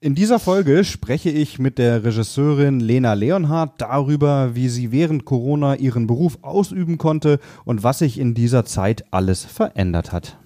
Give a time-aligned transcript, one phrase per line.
[0.00, 5.74] In dieser Folge spreche ich mit der Regisseurin Lena Leonhardt darüber, wie sie während Corona
[5.74, 10.38] ihren Beruf ausüben konnte und was sich in dieser Zeit alles verändert hat.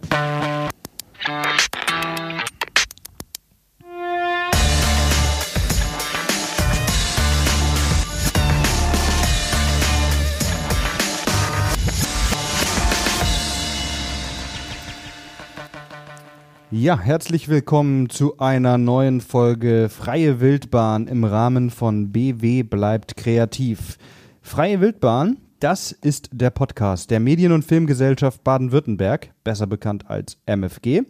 [16.75, 23.99] Ja, herzlich willkommen zu einer neuen Folge Freie Wildbahn im Rahmen von BW bleibt kreativ.
[24.41, 31.03] Freie Wildbahn, das ist der Podcast der Medien- und Filmgesellschaft Baden-Württemberg, besser bekannt als MFG.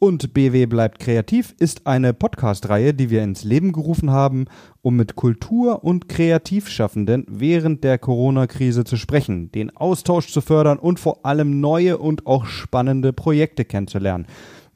[0.00, 4.46] Und BW bleibt kreativ ist eine Podcast-Reihe, die wir ins Leben gerufen haben,
[4.82, 10.98] um mit Kultur- und Kreativschaffenden während der Corona-Krise zu sprechen, den Austausch zu fördern und
[10.98, 14.26] vor allem neue und auch spannende Projekte kennenzulernen.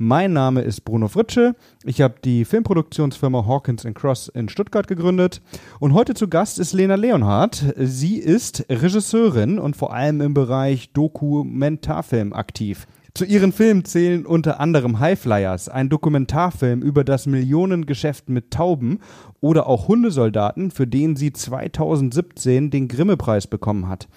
[0.04, 1.54] Mein Name ist Bruno Fritsche.
[1.84, 5.40] Ich habe die Filmproduktionsfirma Hawkins Cross in Stuttgart gegründet.
[5.78, 7.72] Und heute zu Gast ist Lena Leonhardt.
[7.76, 12.88] Sie ist Regisseurin und vor allem im Bereich Dokumentarfilm aktiv.
[13.14, 18.98] Zu ihren Filmen zählen unter anderem Highflyers, ein Dokumentarfilm über das Millionengeschäft mit Tauben
[19.40, 24.08] oder auch Hundesoldaten, für den sie 2017 den Grimme-Preis bekommen hat.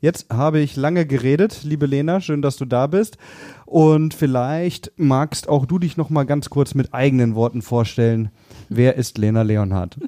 [0.00, 3.18] Jetzt habe ich lange geredet, liebe Lena, schön, dass du da bist.
[3.66, 8.30] Und vielleicht magst auch du dich noch mal ganz kurz mit eigenen Worten vorstellen.
[8.68, 9.98] Wer ist Lena Leonhardt?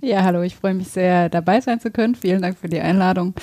[0.00, 2.14] Ja, hallo, ich freue mich sehr, dabei sein zu können.
[2.14, 3.34] Vielen Dank für die Einladung.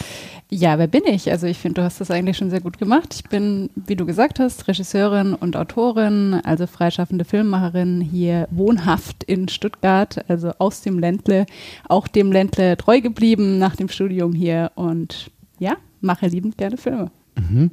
[0.49, 1.31] Ja, wer bin ich?
[1.31, 3.13] Also ich finde, du hast das eigentlich schon sehr gut gemacht.
[3.15, 9.47] Ich bin, wie du gesagt hast, Regisseurin und Autorin, also freischaffende Filmemacherin, hier wohnhaft in
[9.47, 11.45] Stuttgart, also aus dem Ländle,
[11.89, 17.11] auch dem Ländle treu geblieben nach dem Studium hier und ja, mache liebend gerne Filme.
[17.37, 17.71] Mhm.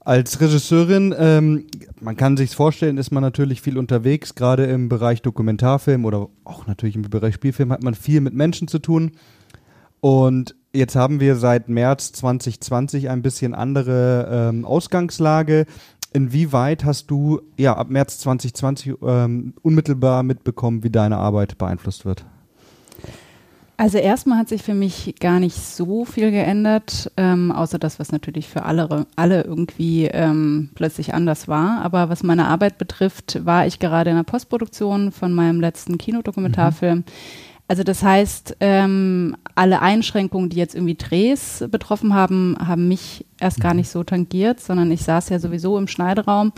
[0.00, 1.66] Als Regisseurin, ähm,
[2.00, 6.66] man kann sich vorstellen, ist man natürlich viel unterwegs, gerade im Bereich Dokumentarfilm oder auch
[6.66, 9.12] natürlich im Bereich Spielfilm hat man viel mit Menschen zu tun.
[10.00, 15.64] Und jetzt haben wir seit März 2020 ein bisschen andere ähm, Ausgangslage.
[16.12, 22.26] Inwieweit hast du ja ab März 2020 ähm, unmittelbar mitbekommen, wie deine Arbeit beeinflusst wird?
[23.76, 28.12] Also erstmal hat sich für mich gar nicht so viel geändert, ähm, außer das, was
[28.12, 31.82] natürlich für alle, alle irgendwie ähm, plötzlich anders war.
[31.82, 36.98] Aber was meine Arbeit betrifft, war ich gerade in der Postproduktion von meinem letzten Kinodokumentarfilm.
[36.98, 37.04] Mhm.
[37.66, 43.60] Also das heißt, ähm, alle Einschränkungen, die jetzt irgendwie Drehs betroffen haben, haben mich erst
[43.60, 43.78] gar mhm.
[43.78, 46.52] nicht so tangiert, sondern ich saß ja sowieso im Schneideraum.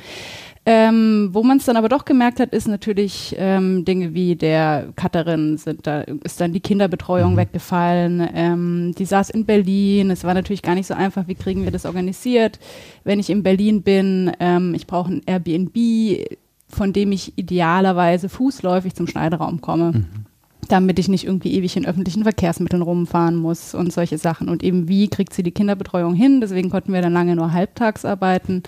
[0.68, 4.88] Ähm, wo man es dann aber doch gemerkt hat, ist natürlich ähm, Dinge wie der
[4.96, 7.36] Cutterin sind da ist dann die Kinderbetreuung mhm.
[7.36, 8.28] weggefallen.
[8.34, 10.10] Ähm, die saß in Berlin.
[10.10, 11.28] Es war natürlich gar nicht so einfach.
[11.28, 12.58] Wie kriegen wir das organisiert?
[13.04, 16.26] Wenn ich in Berlin bin, ähm, ich brauche ein Airbnb,
[16.68, 19.92] von dem ich idealerweise fußläufig zum Schneideraum komme.
[19.92, 20.26] Mhm
[20.68, 24.48] damit ich nicht irgendwie ewig in öffentlichen Verkehrsmitteln rumfahren muss und solche Sachen.
[24.48, 26.40] Und eben, wie kriegt sie die Kinderbetreuung hin?
[26.40, 28.62] Deswegen konnten wir dann lange nur halbtags arbeiten.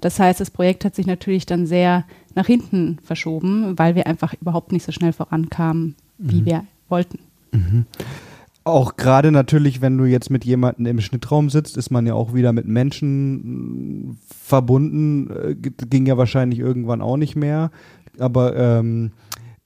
[0.00, 2.04] Das heißt, das Projekt hat sich natürlich dann sehr
[2.34, 6.46] nach hinten verschoben, weil wir einfach überhaupt nicht so schnell vorankamen, wie mhm.
[6.46, 7.18] wir wollten.
[7.52, 7.86] Mhm.
[8.68, 12.34] Auch gerade natürlich, wenn du jetzt mit jemandem im Schnittraum sitzt, ist man ja auch
[12.34, 15.30] wieder mit Menschen äh, verbunden.
[15.30, 17.70] Äh, ging ja wahrscheinlich irgendwann auch nicht mehr.
[18.18, 19.12] Aber ähm,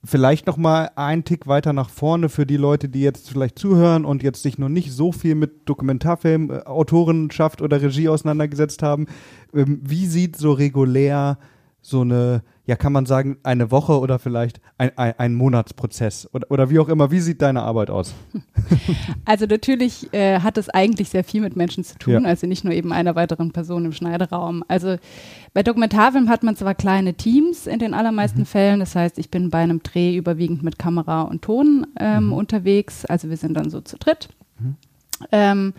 [0.05, 4.05] vielleicht noch mal einen Tick weiter nach vorne für die Leute, die jetzt vielleicht zuhören
[4.05, 9.07] und jetzt sich noch nicht so viel mit Dokumentarfilm, äh, Autorenschaft oder Regie auseinandergesetzt haben.
[9.55, 11.39] Ähm, wie sieht so regulär
[11.83, 16.49] so eine, ja, kann man sagen, eine Woche oder vielleicht ein, ein, ein Monatsprozess oder,
[16.49, 17.11] oder wie auch immer.
[17.11, 18.15] Wie sieht deine Arbeit aus?
[19.25, 22.29] Also natürlich äh, hat es eigentlich sehr viel mit Menschen zu tun, ja.
[22.29, 24.65] also nicht nur eben einer weiteren Person im Schneideraum.
[24.69, 24.97] Also
[25.55, 28.47] bei Dokumentarfilm hat man zwar kleine Teams in den allermeisten mhm.
[28.47, 32.33] Fällen, das heißt, ich bin bei einem Dreh überwiegend mit Kamera und Ton ähm, mhm.
[32.33, 34.29] unterwegs, also wir sind dann so zu dritt.
[34.59, 34.77] Mhm.
[35.31, 35.75] Ähm,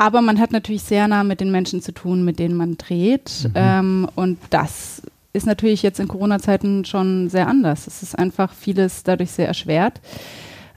[0.00, 3.44] aber man hat natürlich sehr nah mit den Menschen zu tun, mit denen man dreht.
[3.44, 3.52] Mhm.
[3.54, 5.02] Ähm, und das
[5.32, 7.86] ist natürlich jetzt in Corona-Zeiten schon sehr anders.
[7.86, 10.00] Es ist einfach vieles dadurch sehr erschwert.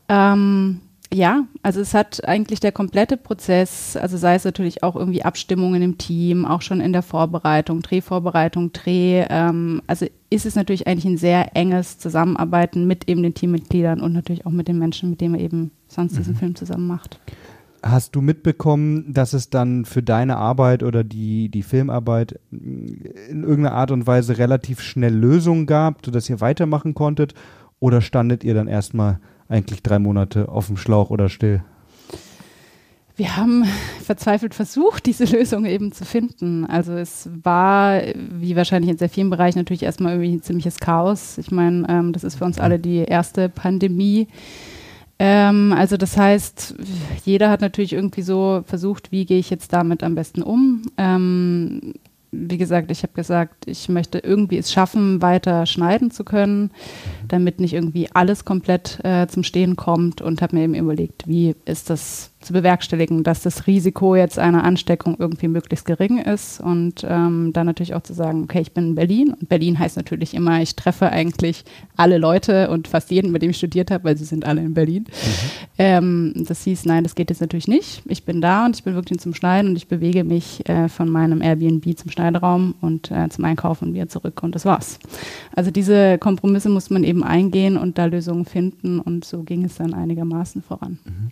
[0.10, 0.82] Ähm,
[1.14, 5.84] ja, also es hat eigentlich der komplette Prozess, also sei es natürlich auch irgendwie Abstimmungen
[5.84, 11.06] im Team, auch schon in der Vorbereitung, Drehvorbereitung, Dreh, ähm, also ist es natürlich eigentlich
[11.06, 15.22] ein sehr enges Zusammenarbeiten mit eben den Teammitgliedern und natürlich auch mit den Menschen, mit
[15.22, 16.18] denen man eben sonst mhm.
[16.18, 17.20] diesen Film zusammen macht.
[17.86, 23.76] Hast du mitbekommen, dass es dann für deine Arbeit oder die, die Filmarbeit in irgendeiner
[23.76, 27.34] Art und Weise relativ schnell Lösungen gab, sodass ihr weitermachen konntet?
[27.82, 29.20] Oder standet ihr dann erstmal
[29.50, 31.62] eigentlich drei Monate auf dem Schlauch oder still?
[33.16, 33.66] Wir haben
[34.02, 36.66] verzweifelt versucht, diese Lösung eben zu finden.
[36.66, 41.38] Also es war, wie wahrscheinlich in sehr vielen Bereichen, natürlich erstmal irgendwie ein ziemliches Chaos.
[41.38, 44.30] Ich meine, ähm, das ist für uns alle die erste Pandemie.
[45.20, 46.76] Ähm, also das heißt,
[47.26, 50.84] jeder hat natürlich irgendwie so versucht, wie gehe ich jetzt damit am besten um.
[50.98, 51.94] Ähm,
[52.34, 56.72] wie gesagt, ich habe gesagt, ich möchte irgendwie es schaffen, weiter schneiden zu können,
[57.28, 61.56] damit nicht irgendwie alles komplett äh, zum Stehen kommt und habe mir eben überlegt, wie
[61.66, 67.06] ist das zu bewerkstelligen, dass das Risiko jetzt einer Ansteckung irgendwie möglichst gering ist und
[67.08, 70.34] ähm, dann natürlich auch zu sagen, okay, ich bin in Berlin und Berlin heißt natürlich
[70.34, 71.64] immer, ich treffe eigentlich
[71.96, 74.74] alle Leute und fast jeden, mit dem ich studiert habe, weil sie sind alle in
[74.74, 75.06] Berlin.
[75.08, 75.64] Mhm.
[75.78, 78.04] Ähm, das hieß, nein, das geht jetzt natürlich nicht.
[78.06, 81.10] Ich bin da und ich bin wirklich zum Schneiden und ich bewege mich äh, von
[81.10, 85.00] meinem Airbnb zum Schneideraum und äh, zum Einkaufen und wieder zurück und das war's.
[85.56, 89.76] Also diese Kompromisse muss man eben eingehen und da Lösungen finden und so ging es
[89.76, 91.00] dann einigermaßen voran.
[91.06, 91.32] Mhm.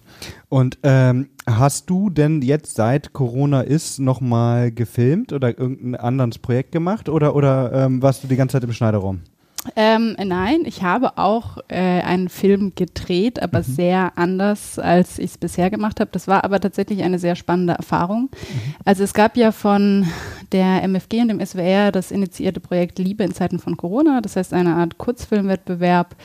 [0.49, 6.71] Und ähm, hast du denn jetzt seit Corona ist nochmal gefilmt oder irgendein anderes Projekt
[6.71, 9.21] gemacht oder, oder ähm, warst du die ganze Zeit im Schneiderraum?
[9.75, 13.63] Ähm, nein, ich habe auch äh, einen Film gedreht, aber mhm.
[13.63, 16.09] sehr anders, als ich es bisher gemacht habe.
[16.11, 18.29] Das war aber tatsächlich eine sehr spannende Erfahrung.
[18.31, 18.75] Mhm.
[18.85, 20.07] Also es gab ja von
[20.51, 24.53] der MFG und dem SWR das initiierte Projekt Liebe in Zeiten von Corona, das heißt
[24.53, 26.15] eine Art Kurzfilmwettbewerb.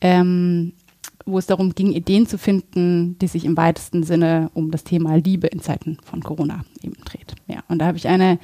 [0.00, 0.72] Ähm,
[1.26, 5.16] wo es darum ging, Ideen zu finden, die sich im weitesten Sinne um das Thema
[5.16, 7.34] Liebe in Zeiten von Corona eben dreht.
[7.46, 8.38] Ja, und da habe ich eine,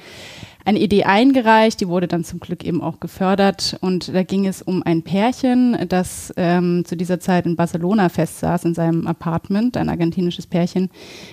[0.65, 3.77] eine Idee eingereicht, die wurde dann zum Glück eben auch gefördert.
[3.81, 8.65] Und da ging es um ein Pärchen, das ähm, zu dieser Zeit in Barcelona festsaß,
[8.65, 10.89] in seinem Apartment, ein argentinisches Pärchen,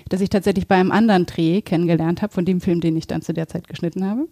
[0.09, 3.23] das ich tatsächlich bei einem anderen Dreh kennengelernt habe, von dem Film, den ich dann
[3.23, 4.29] zu der Zeit geschnitten habe.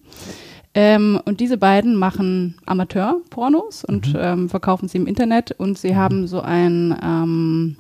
[0.79, 4.21] Ähm, und diese beiden machen Amateur-Pornos und mhm.
[4.21, 5.97] ähm, verkaufen sie im Internet und sie mhm.
[5.97, 7.77] haben so ein ähm,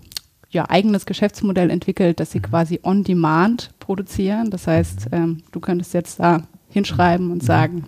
[0.48, 2.44] ja, eigenes Geschäftsmodell entwickelt, dass sie mhm.
[2.44, 4.50] quasi on demand produzieren.
[4.50, 7.46] Das heißt, ähm, du könntest jetzt da hinschreiben und mhm.
[7.46, 7.84] sagen,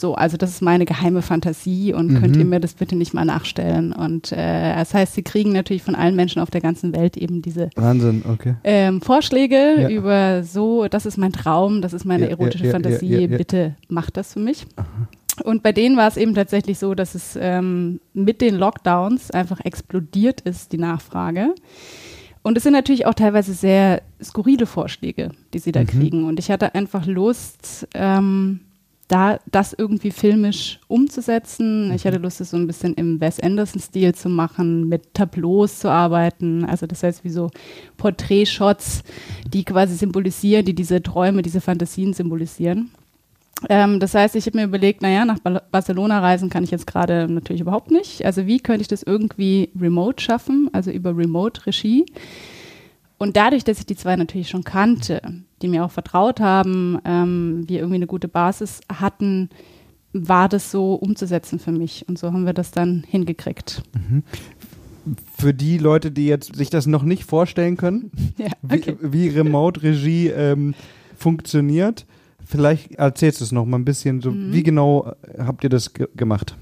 [0.00, 2.20] so, also das ist meine geheime Fantasie und mhm.
[2.20, 3.92] könnt ihr mir das bitte nicht mal nachstellen?
[3.92, 7.42] Und äh, das heißt, sie kriegen natürlich von allen Menschen auf der ganzen Welt eben
[7.42, 8.54] diese Wahnsinn, okay.
[8.64, 9.88] ähm, Vorschläge ja.
[9.88, 14.16] über so, das ist mein Traum, das ist meine ja, erotische ja, Fantasie, bitte macht
[14.16, 14.66] das für mich.
[14.76, 14.86] Aha.
[15.44, 19.60] Und bei denen war es eben tatsächlich so, dass es ähm, mit den Lockdowns einfach
[19.64, 21.54] explodiert ist, die Nachfrage.
[22.42, 25.86] Und es sind natürlich auch teilweise sehr skurrile Vorschläge, die sie da mhm.
[25.86, 26.24] kriegen.
[26.24, 28.60] Und ich hatte einfach Lust, ähm,
[29.10, 31.92] da das irgendwie filmisch umzusetzen.
[31.92, 32.24] Ich hatte mhm.
[32.24, 36.64] Lust, es so ein bisschen im Wes Anderson-Stil zu machen, mit Tableaus zu arbeiten.
[36.64, 37.50] Also das heißt, wie so
[37.96, 39.02] Porträtshots,
[39.52, 42.90] die quasi symbolisieren, die diese Träume, diese Fantasien symbolisieren.
[43.68, 46.86] Ähm, das heißt, ich habe mir überlegt, naja, nach ba Barcelona reisen kann ich jetzt
[46.86, 48.24] gerade natürlich überhaupt nicht.
[48.24, 52.06] Also wie könnte ich das irgendwie remote schaffen, also über Remote-Regie?
[53.22, 55.20] Und dadurch, dass ich die zwei natürlich schon kannte,
[55.60, 59.50] die mir auch vertraut haben, ähm, wir irgendwie eine gute Basis hatten,
[60.14, 62.08] war das so umzusetzen für mich.
[62.08, 63.82] Und so haben wir das dann hingekriegt.
[63.94, 64.22] Mhm.
[65.36, 68.96] Für die Leute, die jetzt sich das noch nicht vorstellen können, ja, okay.
[69.02, 70.74] wie, wie Remote-Regie ähm,
[71.14, 72.06] funktioniert,
[72.42, 74.22] vielleicht erzählst du es noch mal ein bisschen.
[74.22, 74.54] So, mhm.
[74.54, 76.56] Wie genau habt ihr das gemacht?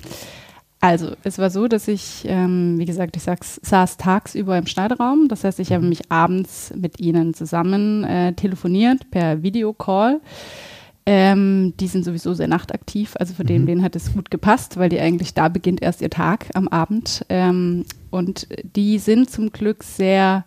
[0.80, 5.26] Also, es war so, dass ich, ähm, wie gesagt, ich sag's, saß tagsüber im Schneideraum.
[5.28, 5.88] Das heißt, ich habe mhm.
[5.88, 10.20] mich abends mit ihnen zusammen äh, telefoniert per Videocall.
[11.04, 13.48] Ähm, die sind sowieso sehr nachtaktiv, also für mhm.
[13.48, 16.68] den, denen hat es gut gepasst, weil die eigentlich da beginnt erst ihr Tag am
[16.68, 17.24] Abend.
[17.28, 18.46] Ähm, und
[18.76, 20.44] die sind zum Glück sehr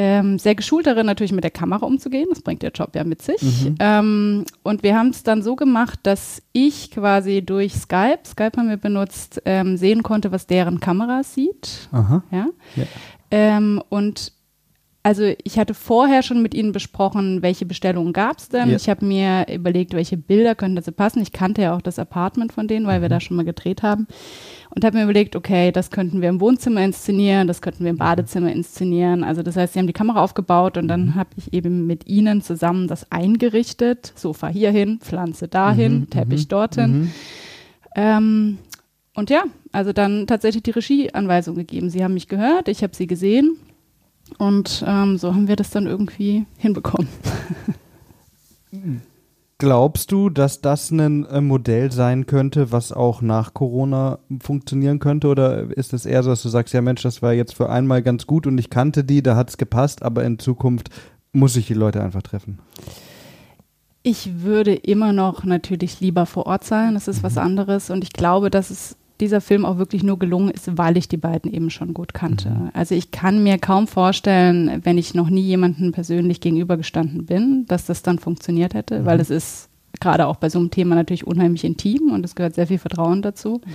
[0.00, 2.28] ähm, sehr geschult darin, natürlich mit der Kamera umzugehen.
[2.30, 3.42] Das bringt der Job ja mit sich.
[3.42, 3.74] Mhm.
[3.80, 8.68] Ähm, und wir haben es dann so gemacht, dass ich quasi durch Skype, Skype haben
[8.68, 11.88] wir benutzt, ähm, sehen konnte, was deren Kamera sieht.
[11.90, 12.22] Aha.
[12.30, 12.46] Ja.
[12.76, 12.84] ja.
[13.32, 14.32] Ähm, und
[15.08, 18.68] also ich hatte vorher schon mit ihnen besprochen, welche Bestellungen gab es denn.
[18.68, 18.76] Ja.
[18.76, 21.22] Ich habe mir überlegt, welche Bilder könnten dazu passen.
[21.22, 23.02] Ich kannte ja auch das Apartment von denen, weil mhm.
[23.04, 24.06] wir da schon mal gedreht haben
[24.68, 27.96] und habe mir überlegt, okay, das könnten wir im Wohnzimmer inszenieren, das könnten wir im
[27.96, 29.24] Badezimmer inszenieren.
[29.24, 31.14] Also das heißt, sie haben die Kamera aufgebaut und dann mhm.
[31.14, 34.12] habe ich eben mit ihnen zusammen das eingerichtet.
[34.14, 37.00] Sofa hierhin, Pflanze dahin, mhm, Teppich mhm, dorthin.
[37.00, 37.12] Mhm.
[37.96, 38.58] Ähm,
[39.14, 41.88] und ja, also dann tatsächlich die Regieanweisung gegeben.
[41.88, 43.56] Sie haben mich gehört, ich habe sie gesehen
[44.36, 47.08] und ähm, so haben wir das dann irgendwie hinbekommen.
[49.60, 55.26] Glaubst du, dass das ein äh, Modell sein könnte, was auch nach Corona funktionieren könnte?
[55.26, 58.02] Oder ist es eher so, dass du sagst, ja Mensch, das war jetzt für einmal
[58.02, 60.90] ganz gut und ich kannte die, da hat es gepasst, aber in Zukunft
[61.32, 62.60] muss ich die Leute einfach treffen?
[64.04, 66.94] Ich würde immer noch natürlich lieber vor Ort sein.
[66.94, 67.22] Das ist mhm.
[67.24, 67.90] was anderes.
[67.90, 71.16] Und ich glaube, dass es dieser Film auch wirklich nur gelungen ist, weil ich die
[71.16, 72.50] beiden eben schon gut kannte.
[72.50, 72.70] Mhm.
[72.72, 77.86] Also ich kann mir kaum vorstellen, wenn ich noch nie jemanden persönlich gegenübergestanden bin, dass
[77.86, 79.04] das dann funktioniert hätte, mhm.
[79.06, 79.68] weil es ist
[80.00, 83.22] gerade auch bei so einem Thema natürlich unheimlich intim und es gehört sehr viel Vertrauen
[83.22, 83.60] dazu.
[83.64, 83.72] Mhm.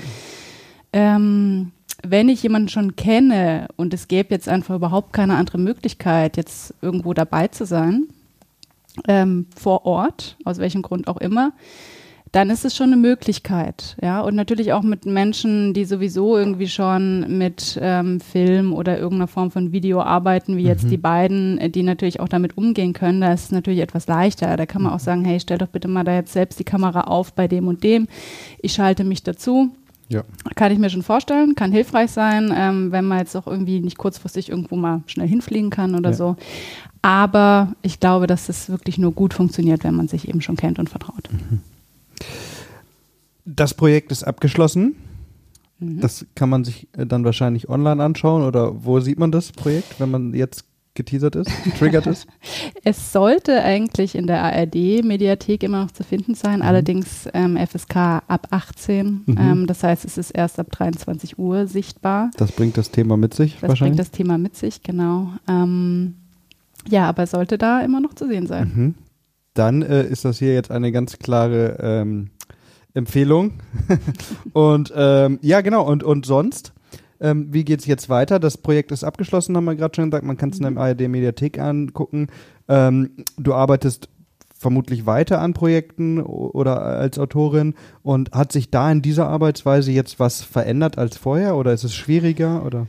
[0.94, 1.72] Ähm,
[2.06, 6.74] wenn ich jemanden schon kenne und es gäbe jetzt einfach überhaupt keine andere Möglichkeit, jetzt
[6.82, 8.08] irgendwo dabei zu sein,
[9.08, 11.54] ähm, vor Ort, aus welchem Grund auch immer,
[12.34, 14.20] dann ist es schon eine Möglichkeit, ja.
[14.22, 19.52] Und natürlich auch mit Menschen, die sowieso irgendwie schon mit ähm, Film oder irgendeiner Form
[19.52, 20.90] von Video arbeiten, wie jetzt mhm.
[20.90, 23.22] die beiden, äh, die natürlich auch damit umgehen können.
[23.22, 24.58] Da ist es natürlich etwas leichter.
[24.58, 27.02] Da kann man auch sagen, hey, stell doch bitte mal da jetzt selbst die Kamera
[27.02, 28.08] auf bei dem und dem.
[28.64, 29.70] Ich schalte mich dazu.
[30.10, 30.24] Ja.
[30.56, 34.00] Kann ich mir schon vorstellen, kann hilfreich sein, ähm, wenn man jetzt auch irgendwie nicht
[34.00, 36.16] kurzfristig irgendwo mal schnell hinfliegen kann oder ja.
[36.16, 36.36] so.
[37.04, 40.80] Aber ich glaube, dass es wirklich nur gut funktioniert, wenn man sich eben schon kennt
[40.80, 41.30] und vertraut.
[41.32, 41.60] Mhm.
[43.46, 44.96] Das Projekt ist abgeschlossen.
[45.80, 46.00] Mhm.
[46.02, 50.00] Das kann man sich äh, dann wahrscheinlich online anschauen oder wo sieht man das Projekt,
[50.00, 52.28] wenn man jetzt geteasert ist, getriggert ist?
[52.84, 56.66] es sollte eigentlich in der ARD-Mediathek immer noch zu finden sein, mhm.
[56.66, 57.96] allerdings ähm, FSK
[58.28, 59.24] ab 18.
[59.26, 59.38] Mhm.
[59.38, 62.32] Ähm, das heißt, es ist erst ab 23 Uhr sichtbar.
[62.38, 63.98] Das bringt das Thema mit sich das wahrscheinlich?
[63.98, 65.30] Das bringt das Thema mit sich, genau.
[65.48, 66.16] Ähm,
[66.88, 68.72] ja, aber sollte da immer noch zu sehen sein.
[68.76, 68.96] Mhm.
[69.54, 72.30] Dann äh, ist das hier jetzt eine ganz klare ähm,
[72.94, 73.54] Empfehlung.
[74.54, 75.84] und ähm, ja, genau.
[75.84, 76.74] Und, und sonst?
[77.20, 78.40] Ähm, wie geht es jetzt weiter?
[78.40, 80.26] Das Projekt ist abgeschlossen, haben wir gerade schon gesagt.
[80.26, 82.28] Man kann es in der ARD-Mediathek angucken.
[82.68, 84.10] Ähm, du arbeitest
[84.64, 90.20] vermutlich weiter an Projekten oder als Autorin und hat sich da in dieser Arbeitsweise jetzt
[90.20, 92.88] was verändert als vorher oder ist es schwieriger oder?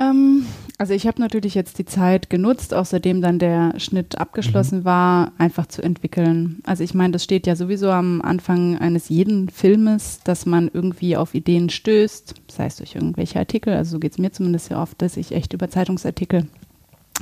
[0.00, 0.46] Ähm,
[0.78, 4.84] also ich habe natürlich jetzt die Zeit genutzt, außerdem dann der Schnitt abgeschlossen mhm.
[4.84, 6.60] war, einfach zu entwickeln.
[6.64, 11.16] Also ich meine, das steht ja sowieso am Anfang eines jeden Filmes, dass man irgendwie
[11.16, 14.78] auf Ideen stößt, sei es durch irgendwelche Artikel, also so geht es mir zumindest sehr
[14.78, 16.46] oft, dass ich echt über Zeitungsartikel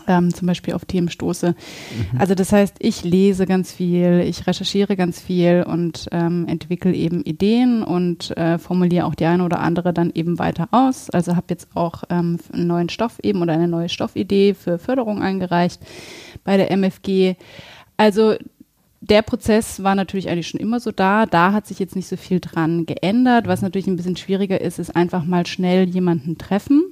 [0.07, 1.50] ähm, zum Beispiel auf Themen stoße.
[1.50, 2.21] Mhm.
[2.21, 7.23] Also das heißt, ich lese ganz viel, ich recherchiere ganz viel und ähm, entwickle eben
[7.23, 11.11] Ideen und äh, formuliere auch die eine oder andere dann eben weiter aus.
[11.11, 15.23] Also habe jetzt auch ähm, einen neuen Stoff eben oder eine neue Stoffidee für Förderung
[15.23, 15.81] eingereicht
[16.45, 17.35] bei der MFG.
[17.97, 18.35] Also
[19.00, 21.26] der Prozess war natürlich eigentlich schon immer so da.
[21.26, 23.47] Da hat sich jetzt nicht so viel dran geändert.
[23.47, 26.83] Was natürlich ein bisschen schwieriger ist, ist einfach mal schnell jemanden treffen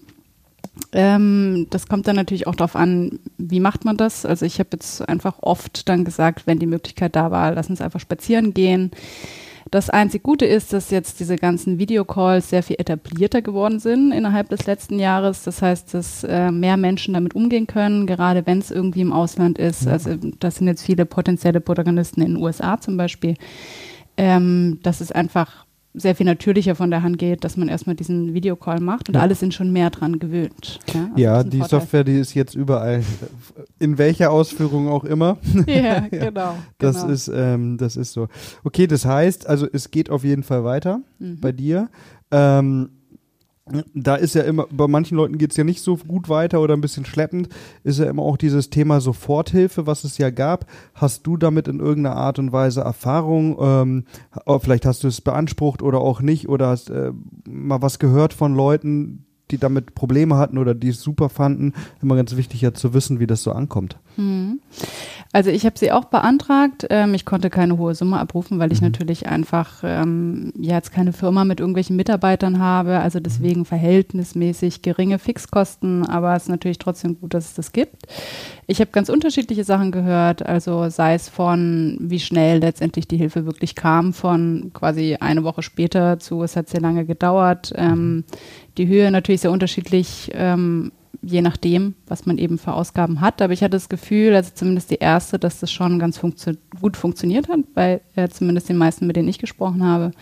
[0.92, 4.26] ähm, das kommt dann natürlich auch darauf an, wie macht man das.
[4.26, 7.80] Also ich habe jetzt einfach oft dann gesagt, wenn die Möglichkeit da war, lass uns
[7.80, 8.90] einfach spazieren gehen.
[9.70, 14.48] Das einzig Gute ist, dass jetzt diese ganzen Videocalls sehr viel etablierter geworden sind innerhalb
[14.48, 15.42] des letzten Jahres.
[15.42, 19.58] Das heißt, dass äh, mehr Menschen damit umgehen können, gerade wenn es irgendwie im Ausland
[19.58, 19.88] ist.
[19.88, 23.34] Also das sind jetzt viele potenzielle Protagonisten in den USA zum Beispiel.
[24.16, 25.65] Ähm, das ist einfach
[25.96, 29.22] sehr viel natürlicher von der Hand geht, dass man erstmal diesen Videocall macht und ja.
[29.22, 30.78] alle sind schon mehr dran gewöhnt.
[30.92, 31.80] Ja, also ja die Vorteil.
[31.80, 33.02] Software, die ist jetzt überall,
[33.78, 35.38] in welcher Ausführung auch immer.
[35.66, 36.56] Ja, genau.
[36.78, 37.12] Das genau.
[37.12, 38.28] ist, ähm, das ist so.
[38.64, 41.40] Okay, das heißt, also es geht auf jeden Fall weiter mhm.
[41.40, 41.88] bei dir.
[42.30, 42.90] Ähm,
[43.94, 46.74] da ist ja immer, bei manchen Leuten geht es ja nicht so gut weiter oder
[46.74, 47.48] ein bisschen schleppend,
[47.82, 50.66] ist ja immer auch dieses Thema Soforthilfe, was es ja gab.
[50.94, 53.56] Hast du damit in irgendeiner Art und Weise Erfahrung?
[53.60, 54.04] Ähm,
[54.44, 57.12] oh, vielleicht hast du es beansprucht oder auch nicht oder hast äh,
[57.48, 61.72] mal was gehört von Leuten, die damit Probleme hatten oder die es super fanden.
[62.00, 63.98] Immer ganz wichtig ja zu wissen, wie das so ankommt.
[64.16, 64.60] Hm.
[65.32, 66.86] Also ich habe sie auch beantragt.
[66.88, 68.88] Ähm, ich konnte keine hohe Summe abrufen, weil ich mhm.
[68.88, 73.00] natürlich einfach ähm, ja, jetzt keine Firma mit irgendwelchen Mitarbeitern habe.
[73.00, 73.64] Also deswegen mhm.
[73.66, 78.06] verhältnismäßig geringe Fixkosten, aber es ist natürlich trotzdem gut, dass es das gibt.
[78.66, 83.44] Ich habe ganz unterschiedliche Sachen gehört, also sei es von, wie schnell letztendlich die Hilfe
[83.44, 87.72] wirklich kam, von quasi eine Woche später zu, es hat sehr lange gedauert.
[87.76, 88.24] Ähm,
[88.78, 90.92] die Höhe natürlich sehr unterschiedlich, ähm,
[91.26, 93.42] je nachdem, was man eben für Ausgaben hat.
[93.42, 96.96] Aber ich hatte das Gefühl, also zumindest die erste, dass das schon ganz funktio gut
[96.96, 100.12] funktioniert hat, bei äh, zumindest den meisten, mit denen ich gesprochen habe.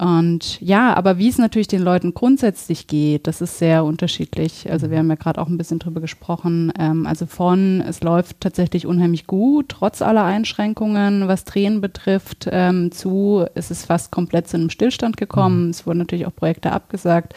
[0.00, 4.70] Und ja, aber wie es natürlich den Leuten grundsätzlich geht, das ist sehr unterschiedlich.
[4.70, 6.72] Also wir haben ja gerade auch ein bisschen drüber gesprochen.
[6.78, 12.92] Ähm, also von, es läuft tatsächlich unheimlich gut, trotz aller Einschränkungen, was Drehen betrifft, ähm,
[12.92, 15.64] zu, es ist fast komplett zu einem Stillstand gekommen.
[15.64, 15.70] Mhm.
[15.70, 17.34] Es wurden natürlich auch Projekte abgesagt.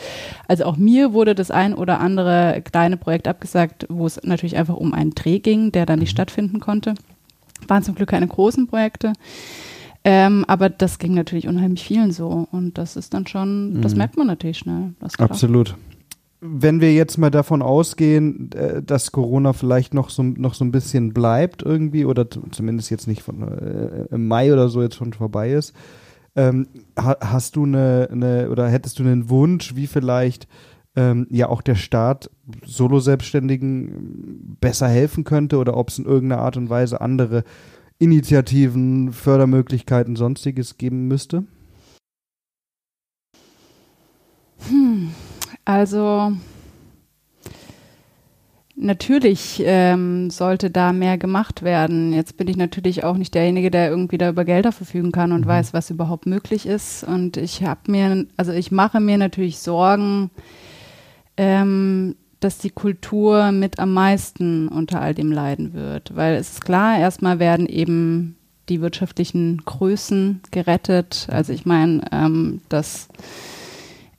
[0.47, 4.77] Also auch mir wurde das ein oder andere kleine Projekt abgesagt, wo es natürlich einfach
[4.77, 6.15] um einen Dreh ging, der dann nicht mhm.
[6.15, 6.93] stattfinden konnte.
[7.67, 9.11] Waren zum Glück keine großen Projekte.
[10.03, 12.47] Ähm, aber das ging natürlich unheimlich vielen so.
[12.51, 13.97] Und das ist dann schon, das mhm.
[13.99, 14.93] merkt man natürlich schnell.
[15.17, 15.75] Absolut.
[16.41, 20.71] Wenn wir jetzt mal davon ausgehen, äh, dass Corona vielleicht noch so, noch so ein
[20.71, 25.13] bisschen bleibt irgendwie oder zumindest jetzt nicht von, äh, im Mai oder so jetzt schon
[25.13, 25.73] vorbei ist,
[26.35, 26.65] Ähm,
[26.97, 30.47] ha hast du eine, eine oder hättest du einen Wunsch, wie vielleicht
[30.95, 32.31] ähm, ja auch der Staat
[32.65, 37.43] Solo-Selbstständigen besser helfen könnte oder ob es in irgendeiner Art und Weise andere
[37.99, 41.45] Initiativen, Fördermöglichkeiten, sonstiges geben müsste?
[44.67, 45.11] Hm,
[45.65, 46.33] also
[48.75, 52.11] Natürlich ähm, sollte da mehr gemacht werden.
[52.11, 55.41] Jetzt bin ich natürlich auch nicht derjenige, der irgendwie da über Gelder verfügen kann und
[55.41, 55.49] mhm.
[55.49, 57.03] weiß, was überhaupt möglich ist.
[57.03, 60.31] Und ich habe mir, also ich mache mir natürlich Sorgen,
[61.37, 66.15] ähm, dass die Kultur mit am meisten unter all dem leiden wird.
[66.15, 68.35] Weil es ist klar, erstmal werden eben
[68.69, 71.27] die wirtschaftlichen Größen gerettet.
[71.29, 73.07] Also ich meine, ähm, dass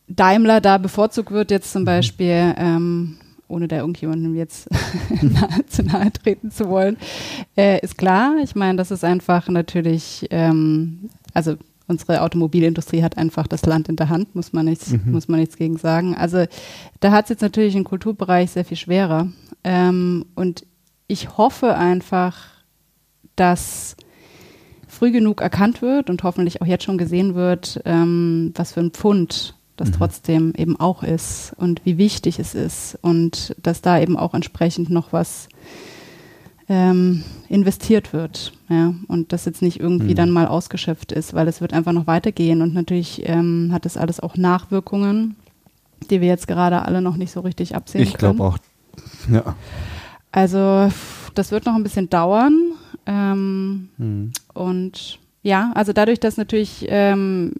[0.08, 1.86] Daimler da bevorzugt wird, jetzt zum mhm.
[1.86, 3.16] Beispiel, ähm,
[3.48, 4.68] ohne da irgendjemandem jetzt
[5.22, 6.96] nahe, zu nahe treten zu wollen,
[7.56, 8.36] äh, ist klar.
[8.42, 13.96] Ich meine, das ist einfach natürlich, ähm, also unsere Automobilindustrie hat einfach das Land in
[13.96, 15.12] der Hand, muss man nichts, mhm.
[15.12, 16.14] muss man nichts gegen sagen.
[16.14, 16.44] Also
[17.00, 19.28] da hat es jetzt natürlich im Kulturbereich sehr viel schwerer.
[19.62, 20.66] Ähm, und
[21.06, 22.36] ich hoffe einfach,
[23.36, 23.96] dass
[24.88, 28.92] früh genug erkannt wird und hoffentlich auch jetzt schon gesehen wird, ähm, was für ein
[28.92, 29.94] Pfund das mhm.
[29.94, 34.88] trotzdem eben auch ist und wie wichtig es ist und dass da eben auch entsprechend
[34.88, 35.48] noch was
[36.68, 38.52] ähm, investiert wird.
[38.68, 40.16] Ja, und das jetzt nicht irgendwie mhm.
[40.16, 43.96] dann mal ausgeschöpft ist, weil es wird einfach noch weitergehen und natürlich ähm, hat das
[43.96, 45.36] alles auch Nachwirkungen,
[46.10, 48.32] die wir jetzt gerade alle noch nicht so richtig absehen ich können.
[48.32, 48.58] Ich glaube auch,
[49.30, 49.56] ja.
[50.32, 50.90] Also
[51.34, 52.72] das wird noch ein bisschen dauern
[53.06, 54.32] ähm, mhm.
[54.54, 57.52] und ja, also dadurch, dass natürlich ähm,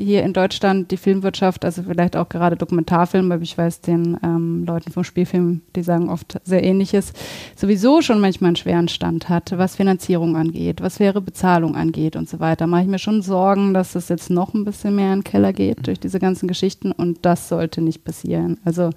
[0.00, 4.64] hier in Deutschland die Filmwirtschaft, also vielleicht auch gerade Dokumentarfilm, aber ich weiß den ähm,
[4.64, 7.12] Leuten vom Spielfilm, die sagen oft sehr ähnliches,
[7.54, 12.28] sowieso schon manchmal einen schweren Stand hat, was Finanzierung angeht, was faire Bezahlung angeht und
[12.28, 12.66] so weiter.
[12.66, 15.52] Mache ich mir schon Sorgen, dass das jetzt noch ein bisschen mehr in den Keller
[15.52, 18.58] geht durch diese ganzen Geschichten und das sollte nicht passieren.
[18.64, 18.90] Also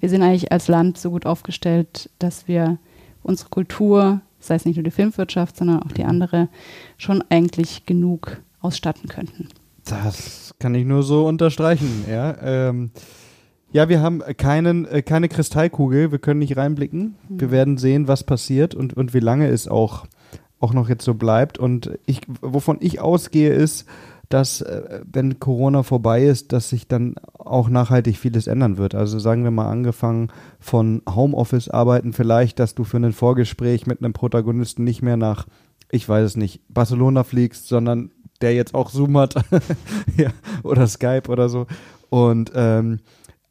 [0.00, 2.78] wir sind eigentlich als Land so gut aufgestellt, dass wir
[3.22, 6.48] unsere Kultur, sei es nicht nur die Filmwirtschaft, sondern auch die andere,
[6.96, 9.48] schon eigentlich genug ausstatten könnten.
[9.86, 12.36] Das kann ich nur so unterstreichen, ja.
[12.42, 12.90] Ähm,
[13.72, 17.16] ja, wir haben keinen, äh, keine Kristallkugel, wir können nicht reinblicken.
[17.28, 17.40] Mhm.
[17.40, 20.06] Wir werden sehen, was passiert und, und wie lange es auch,
[20.60, 21.58] auch noch jetzt so bleibt.
[21.58, 23.86] Und ich, wovon ich ausgehe, ist,
[24.28, 28.94] dass, äh, wenn Corona vorbei ist, dass sich dann auch nachhaltig vieles ändern wird.
[28.94, 34.12] Also sagen wir mal angefangen von Homeoffice-Arbeiten vielleicht, dass du für ein Vorgespräch mit einem
[34.12, 35.46] Protagonisten nicht mehr nach,
[35.90, 39.34] ich weiß es nicht, Barcelona fliegst, sondern der jetzt auch Zoom hat
[40.16, 40.30] ja,
[40.62, 41.66] oder Skype oder so.
[42.10, 43.00] Und ähm,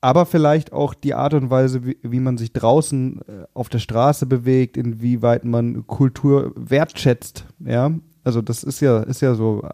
[0.05, 3.79] aber vielleicht auch die Art und Weise, wie, wie man sich draußen äh, auf der
[3.79, 7.45] Straße bewegt, inwieweit man Kultur wertschätzt.
[7.59, 7.91] Ja,
[8.23, 9.67] also das ist ja ist ja so.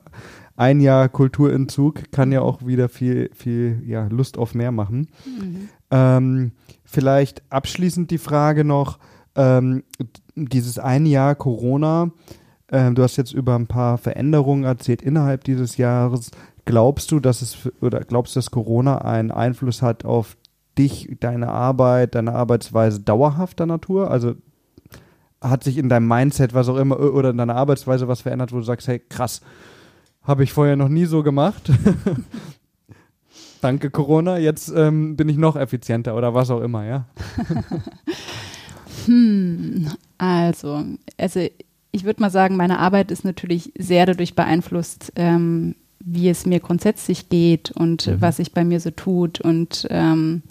[0.56, 5.10] Ein Jahr Kulturentzug kann ja auch wieder viel viel ja Lust auf mehr machen.
[5.26, 5.70] Mhm.
[5.90, 6.52] Ähm,
[6.86, 9.00] vielleicht abschließend die Frage noch:
[9.36, 9.84] ähm,
[10.36, 12.12] Dieses ein Jahr Corona
[12.72, 16.32] ähm, du hast jetzt über ein paar Veränderungen erzählt innerhalb dieses Jahres.
[16.66, 20.38] Glaubst du, dass es oder glaubst du, dass Corona einen Einfluss hat auf
[20.78, 24.10] dich, deine Arbeit, deine Arbeitsweise dauerhafter Natur?
[24.10, 24.36] Also
[25.42, 28.58] hat sich in deinem Mindset was auch immer oder in deiner Arbeitsweise was verändert, wo
[28.58, 29.42] du sagst, hey, krass,
[30.24, 31.72] habe ich vorher noch nie so gemacht.
[33.62, 37.06] Danke Corona, jetzt ähm, bin ich noch effizienter oder was auch immer, ja.
[39.06, 40.84] hm, also,
[41.18, 41.48] also
[41.92, 46.60] ich würde mal sagen, meine Arbeit ist natürlich sehr dadurch beeinflusst, ähm, wie es mir
[46.60, 48.22] grundsätzlich geht und mhm.
[48.22, 50.42] was sich bei mir so tut und ähm,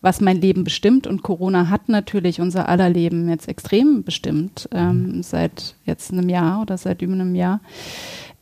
[0.00, 1.06] was mein Leben bestimmt.
[1.06, 5.22] Und Corona hat natürlich unser aller Leben jetzt extrem bestimmt, ähm, mhm.
[5.22, 7.60] seit jetzt einem Jahr oder seit über einem Jahr.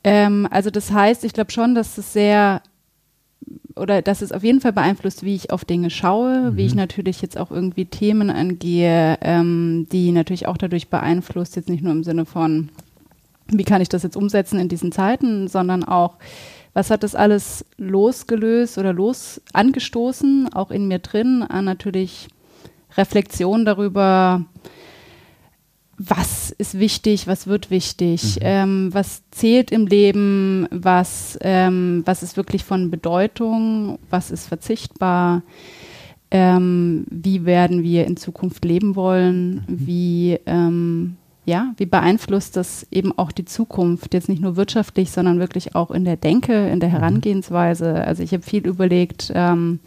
[0.05, 2.61] Ähm, also das heißt, ich glaube schon, dass es sehr
[3.77, 6.57] oder dass es auf jeden Fall beeinflusst, wie ich auf Dinge schaue, mhm.
[6.57, 11.69] wie ich natürlich jetzt auch irgendwie Themen angehe, ähm, die natürlich auch dadurch beeinflusst, jetzt
[11.69, 12.71] nicht nur im Sinne von,
[13.49, 16.17] wie kann ich das jetzt umsetzen in diesen Zeiten, sondern auch,
[16.73, 22.29] was hat das alles losgelöst oder los angestoßen, auch in mir drin, an natürlich
[22.97, 24.45] Reflexion darüber,
[26.07, 28.41] was ist wichtig, was wird wichtig, mhm.
[28.43, 35.43] ähm, was zählt im Leben, was, ähm, was ist wirklich von Bedeutung, was ist verzichtbar,
[36.31, 39.63] ähm, wie werden wir in Zukunft leben wollen, mhm.
[39.67, 45.39] wie, ähm, ja, wie beeinflusst das eben auch die Zukunft, jetzt nicht nur wirtschaftlich, sondern
[45.39, 46.95] wirklich auch in der Denke, in der mhm.
[46.95, 48.05] Herangehensweise.
[48.05, 49.81] Also ich habe viel überlegt, ähm,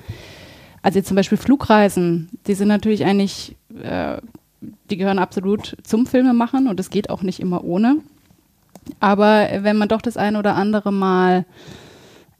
[0.82, 4.18] also jetzt zum Beispiel Flugreisen, die sind natürlich eigentlich äh,
[4.62, 7.98] die gehören absolut zum Filmemachen und es geht auch nicht immer ohne.
[9.00, 11.46] Aber wenn man doch das eine oder andere Mal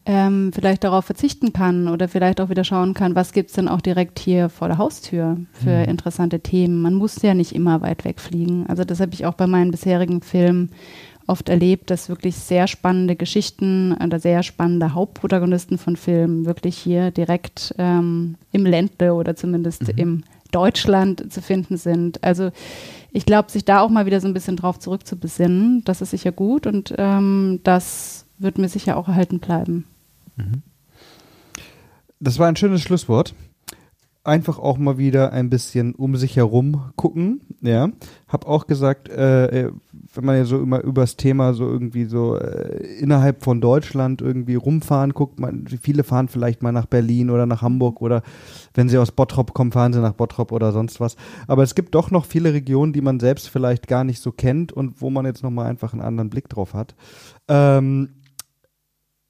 [0.06, 3.68] ähm, vielleicht darauf verzichten kann oder vielleicht auch wieder schauen kann, was gibt es denn
[3.68, 5.90] auch direkt hier vor der Haustür für mhm.
[5.90, 6.82] interessante Themen.
[6.82, 8.66] Man muss ja nicht immer weit wegfliegen.
[8.68, 10.72] Also das habe ich auch bei meinen bisherigen Filmen
[11.28, 17.12] oft erlebt, dass wirklich sehr spannende Geschichten oder sehr spannende Hauptprotagonisten von Filmen wirklich hier
[17.12, 19.98] direkt ähm, im Ländle oder zumindest mhm.
[19.98, 22.24] im Deutschland zu finden sind.
[22.24, 22.52] Also
[23.12, 26.32] ich glaube, sich da auch mal wieder so ein bisschen drauf zurückzubesinnen, das ist sicher
[26.32, 29.86] gut und ähm, das wird mir sicher auch erhalten bleiben.
[30.36, 30.62] Mhm.
[32.20, 33.34] Das war ein schönes Schlusswort.
[34.28, 37.40] Einfach auch mal wieder ein bisschen um sich herum gucken.
[37.62, 37.88] Ja,
[38.28, 39.72] hab auch gesagt, äh, äh,
[40.14, 44.56] wenn man ja so immer übers Thema so irgendwie so äh, innerhalb von Deutschland irgendwie
[44.56, 48.22] rumfahren guckt, man, viele fahren vielleicht mal nach Berlin oder nach Hamburg oder
[48.74, 51.16] wenn sie aus Bottrop kommen, fahren sie nach Bottrop oder sonst was.
[51.48, 54.74] Aber es gibt doch noch viele Regionen, die man selbst vielleicht gar nicht so kennt
[54.74, 56.96] und wo man jetzt nochmal einfach einen anderen Blick drauf hat.
[57.48, 58.10] Ähm,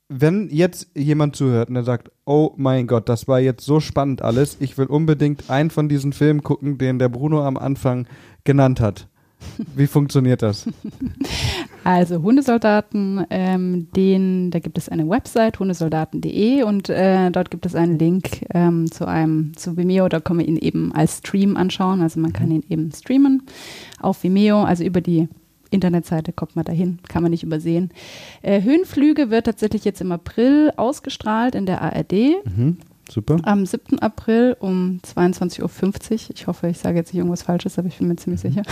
[0.09, 4.21] wenn jetzt jemand zuhört und er sagt, oh mein Gott, das war jetzt so spannend
[4.21, 8.07] alles, ich will unbedingt einen von diesen Filmen gucken, den der Bruno am Anfang
[8.43, 9.07] genannt hat.
[9.75, 10.67] Wie funktioniert das?
[11.83, 17.75] Also Hundesoldaten, ähm, den, da gibt es eine Website, hundesoldaten.de und äh, dort gibt es
[17.75, 22.01] einen Link ähm, zu einem, zu Vimeo, da kann man ihn eben als Stream anschauen,
[22.01, 23.43] also man kann ihn eben streamen
[24.01, 25.29] auf Vimeo, also über die
[25.71, 27.91] Internetseite kommt man dahin, kann man nicht übersehen.
[28.41, 32.13] Äh, Höhenflüge wird tatsächlich jetzt im April ausgestrahlt in der ARD.
[32.45, 32.77] Mhm,
[33.10, 33.38] super.
[33.43, 33.99] Am 7.
[33.99, 36.19] April um 22.50 Uhr.
[36.34, 38.49] Ich hoffe, ich sage jetzt nicht irgendwas Falsches, aber ich bin mir ziemlich mhm.
[38.49, 38.63] sicher.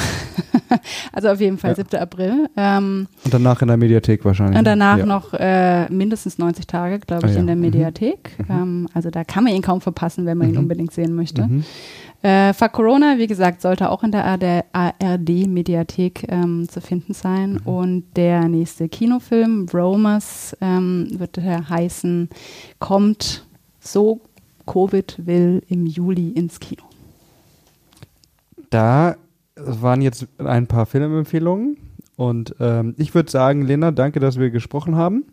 [1.14, 1.76] also auf jeden Fall ja.
[1.76, 2.00] 7.
[2.00, 2.50] April.
[2.56, 4.58] Ähm, und danach in der Mediathek wahrscheinlich.
[4.58, 5.06] Und danach ja.
[5.06, 7.40] noch äh, mindestens 90 Tage, glaube ich, ah, ja.
[7.42, 7.62] in der mhm.
[7.62, 8.38] Mediathek.
[8.40, 8.46] Mhm.
[8.50, 10.62] Ähm, also da kann man ihn kaum verpassen, wenn man ihn mhm.
[10.62, 11.50] unbedingt sehen möchte.
[12.22, 14.26] Äh, Fuck Corona, wie gesagt, sollte auch in der
[14.74, 17.54] ARD-Mediathek ähm, zu finden sein.
[17.54, 17.62] Mhm.
[17.66, 22.30] Und der nächste Kinofilm, Romers, ähm, wird der heißen,
[22.80, 23.46] kommt
[23.80, 24.22] so
[24.66, 26.84] Covid will im Juli ins Kino.
[28.70, 29.16] Da
[29.56, 31.78] waren jetzt ein paar Filmempfehlungen.
[32.16, 35.26] Und ähm, ich würde sagen, Lena, danke, dass wir gesprochen haben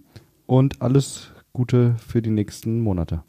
[0.47, 3.21] und alles Gute für die nächsten Monate.